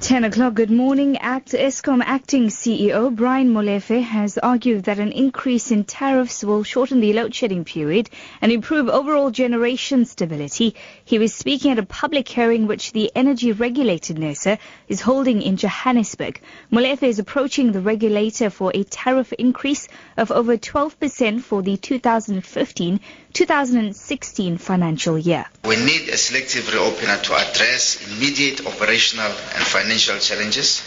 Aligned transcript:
10 0.00 0.22
o'clock, 0.22 0.54
good 0.54 0.70
morning. 0.70 1.18
Act 1.18 1.48
Eskom 1.48 2.00
acting 2.04 2.50
CEO 2.50 3.12
Brian 3.12 3.52
Molefe 3.52 4.00
has 4.00 4.38
argued 4.38 4.84
that 4.84 5.00
an 5.00 5.10
increase 5.10 5.72
in 5.72 5.82
tariffs 5.82 6.44
will 6.44 6.62
shorten 6.62 7.00
the 7.00 7.12
load 7.12 7.34
shedding 7.34 7.64
period 7.64 8.08
and 8.40 8.52
improve 8.52 8.88
overall 8.88 9.32
generation 9.32 10.04
stability. 10.04 10.76
He 11.04 11.18
was 11.18 11.34
speaking 11.34 11.72
at 11.72 11.80
a 11.80 11.82
public 11.82 12.28
hearing 12.28 12.68
which 12.68 12.92
the 12.92 13.10
energy 13.16 13.50
regulator 13.50 14.14
NERSA 14.14 14.60
is 14.86 15.00
holding 15.00 15.42
in 15.42 15.56
Johannesburg. 15.56 16.40
Molefe 16.72 17.02
is 17.02 17.18
approaching 17.18 17.72
the 17.72 17.80
regulator 17.80 18.50
for 18.50 18.70
a 18.72 18.84
tariff 18.84 19.32
increase 19.32 19.88
of 20.16 20.30
over 20.30 20.56
12% 20.56 21.40
for 21.40 21.60
the 21.60 21.76
2015-2016 21.76 24.60
financial 24.60 25.18
year. 25.18 25.44
We 25.64 25.74
need 25.74 26.08
a 26.08 26.16
selective 26.16 26.66
reopener 26.66 27.20
to 27.20 27.34
address 27.34 28.08
immediate 28.12 28.64
operational 28.64 29.26
and 29.26 29.64
financial 29.64 29.87
financial 29.88 30.18
challenges. 30.18 30.82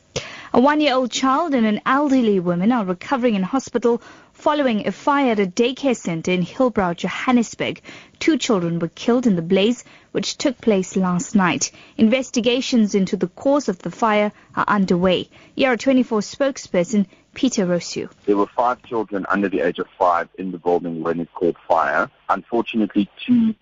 A 0.53 0.61
one-year-old 0.61 1.11
child 1.11 1.55
and 1.55 1.67
an 1.67 1.81
elderly 1.85 2.41
woman 2.41 2.73
are 2.73 2.85
recovering 2.85 3.35
in 3.35 3.43
hospital 3.43 4.03
following 4.33 4.87
a 4.87 4.93
fire 4.93 5.33
at 5.33 5.41
a 5.41 5.47
daycare 5.47 5.97
center 5.97 6.31
in 6.31 6.43
Hillbrow, 6.43 6.97
Johannesburg. 6.97 7.81
Two 8.19 8.39
children 8.39 8.79
were 8.79 8.89
killed 8.89 9.27
in 9.27 9.37
the 9.37 9.43
blaze, 9.43 9.85
which 10.13 10.39
took 10.39 10.59
place 10.61 10.97
last 10.97 11.35
night. 11.35 11.71
Investigations 11.97 12.95
into 12.95 13.17
the 13.17 13.29
cause 13.29 13.69
of 13.69 13.79
the 13.81 13.91
fire 13.91 14.33
are 14.55 14.65
underway. 14.69 15.29
ER24 15.57 16.23
spokesperson 16.23 17.07
Peter 17.35 17.67
Rosu. 17.67 18.11
There 18.27 18.37
were 18.37 18.47
five 18.47 18.83
children 18.85 19.27
under 19.29 19.49
the 19.49 19.61
age 19.61 19.79
of 19.79 19.87
five 19.99 20.29
in 20.39 20.51
the 20.51 20.59
building 20.59 21.03
when 21.03 21.21
it 21.21 21.29
caught 21.35 21.57
fire. 21.69 22.11
Unfortunately, 22.29 23.09
two 23.25 23.55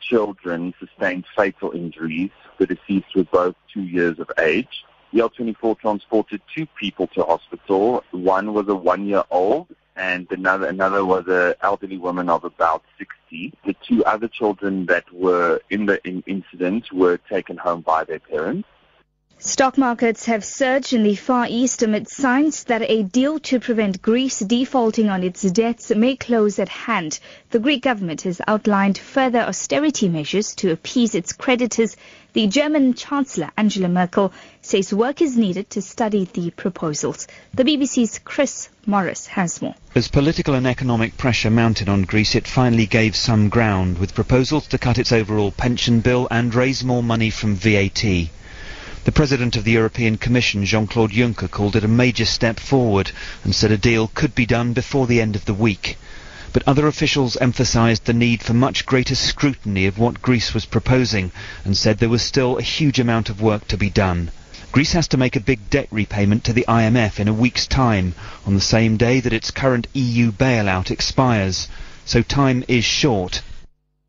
children 0.00 0.74
sustained 0.80 1.24
fatal 1.36 1.72
injuries. 1.72 2.30
The 2.58 2.66
deceased 2.66 3.14
were 3.14 3.24
both 3.24 3.54
two 3.72 3.82
years 3.82 4.18
of 4.18 4.30
age. 4.38 4.84
ER24 5.12 5.78
transported 5.78 6.40
two 6.54 6.66
people 6.66 7.06
to 7.08 7.24
hospital. 7.24 8.04
One 8.12 8.52
was 8.52 8.68
a 8.68 8.74
one-year-old 8.74 9.68
and 9.96 10.26
another 10.30 10.66
another 10.66 11.04
was 11.04 11.24
an 11.26 11.54
elderly 11.62 11.98
woman 11.98 12.28
of 12.28 12.44
about 12.44 12.82
60. 12.98 13.52
The 13.64 13.74
two 13.82 14.04
other 14.04 14.28
children 14.28 14.86
that 14.86 15.12
were 15.12 15.60
in 15.68 15.86
the 15.86 16.06
in 16.06 16.22
incident 16.26 16.92
were 16.92 17.16
taken 17.16 17.56
home 17.56 17.80
by 17.80 18.04
their 18.04 18.20
parents. 18.20 18.68
Stock 19.42 19.78
markets 19.78 20.26
have 20.26 20.44
surged 20.44 20.92
in 20.92 21.02
the 21.02 21.14
Far 21.14 21.46
East 21.48 21.82
amid 21.82 22.10
signs 22.10 22.64
that 22.64 22.82
a 22.82 23.02
deal 23.02 23.38
to 23.38 23.58
prevent 23.58 24.02
Greece 24.02 24.40
defaulting 24.40 25.08
on 25.08 25.22
its 25.22 25.40
debts 25.40 25.90
may 25.96 26.14
close 26.14 26.58
at 26.58 26.68
hand. 26.68 27.18
The 27.48 27.58
Greek 27.58 27.82
government 27.82 28.20
has 28.22 28.42
outlined 28.46 28.98
further 28.98 29.38
austerity 29.38 30.10
measures 30.10 30.54
to 30.56 30.72
appease 30.72 31.14
its 31.14 31.32
creditors. 31.32 31.96
The 32.34 32.48
German 32.48 32.92
Chancellor 32.92 33.50
Angela 33.56 33.88
Merkel 33.88 34.30
says 34.60 34.92
work 34.92 35.22
is 35.22 35.38
needed 35.38 35.70
to 35.70 35.80
study 35.80 36.28
the 36.30 36.50
proposals. 36.50 37.26
The 37.54 37.64
BBC's 37.64 38.18
Chris 38.18 38.68
Morris 38.84 39.26
has 39.28 39.62
more. 39.62 39.74
As 39.94 40.08
political 40.08 40.52
and 40.52 40.66
economic 40.66 41.16
pressure 41.16 41.50
mounted 41.50 41.88
on 41.88 42.02
Greece, 42.02 42.34
it 42.34 42.46
finally 42.46 42.84
gave 42.84 43.16
some 43.16 43.48
ground 43.48 43.98
with 44.00 44.14
proposals 44.14 44.66
to 44.66 44.76
cut 44.76 44.98
its 44.98 45.12
overall 45.12 45.50
pension 45.50 46.00
bill 46.00 46.28
and 46.30 46.54
raise 46.54 46.84
more 46.84 47.02
money 47.02 47.30
from 47.30 47.54
VAT. 47.54 48.04
The 49.10 49.14
President 49.26 49.56
of 49.56 49.64
the 49.64 49.72
European 49.72 50.18
Commission, 50.18 50.64
Jean-Claude 50.64 51.10
Juncker, 51.10 51.50
called 51.50 51.74
it 51.74 51.82
a 51.82 51.88
major 51.88 52.24
step 52.24 52.60
forward 52.60 53.10
and 53.42 53.52
said 53.52 53.72
a 53.72 53.76
deal 53.76 54.06
could 54.14 54.36
be 54.36 54.46
done 54.46 54.72
before 54.72 55.08
the 55.08 55.20
end 55.20 55.34
of 55.34 55.46
the 55.46 55.52
week. 55.52 55.98
But 56.52 56.62
other 56.64 56.86
officials 56.86 57.36
emphasized 57.38 58.04
the 58.04 58.12
need 58.12 58.40
for 58.40 58.54
much 58.54 58.86
greater 58.86 59.16
scrutiny 59.16 59.86
of 59.86 59.98
what 59.98 60.22
Greece 60.22 60.54
was 60.54 60.64
proposing 60.64 61.32
and 61.64 61.76
said 61.76 61.98
there 61.98 62.08
was 62.08 62.22
still 62.22 62.56
a 62.56 62.62
huge 62.62 63.00
amount 63.00 63.28
of 63.28 63.40
work 63.42 63.66
to 63.66 63.76
be 63.76 63.90
done. 63.90 64.30
Greece 64.70 64.92
has 64.92 65.08
to 65.08 65.16
make 65.16 65.34
a 65.34 65.40
big 65.40 65.68
debt 65.70 65.88
repayment 65.90 66.44
to 66.44 66.52
the 66.52 66.64
IMF 66.68 67.18
in 67.18 67.26
a 67.26 67.34
week's 67.34 67.66
time, 67.66 68.14
on 68.46 68.54
the 68.54 68.60
same 68.60 68.96
day 68.96 69.18
that 69.18 69.32
its 69.32 69.50
current 69.50 69.88
EU 69.92 70.30
bailout 70.30 70.88
expires. 70.88 71.66
So 72.04 72.22
time 72.22 72.62
is 72.68 72.84
short. 72.84 73.42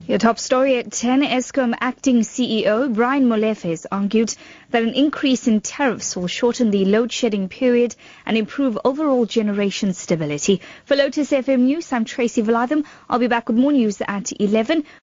Your 0.07 0.17
top 0.17 0.39
story 0.39 0.77
at 0.77 0.91
10, 0.91 1.21
Eskom 1.21 1.75
acting 1.79 2.21
CEO 2.21 2.91
Brian 2.91 3.27
Molefe 3.29 3.69
has 3.69 3.85
argued 3.91 4.33
that 4.71 4.81
an 4.81 4.95
increase 4.95 5.47
in 5.47 5.61
tariffs 5.61 6.15
will 6.15 6.25
shorten 6.25 6.71
the 6.71 6.85
load 6.85 7.11
shedding 7.11 7.47
period 7.47 7.95
and 8.25 8.35
improve 8.35 8.79
overall 8.83 9.25
generation 9.25 9.93
stability. 9.93 10.59
For 10.85 10.95
Lotus 10.95 11.29
FM 11.31 11.59
News, 11.61 11.93
I'm 11.93 12.05
Tracy 12.05 12.41
Valaydham. 12.41 12.83
I'll 13.09 13.19
be 13.19 13.27
back 13.27 13.47
with 13.47 13.57
more 13.57 13.71
news 13.71 14.01
at 14.01 14.31
11. 14.41 14.85